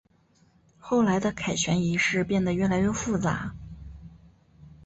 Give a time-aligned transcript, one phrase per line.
[0.79, 3.53] 后来的凯旋仪式变得越来越复杂。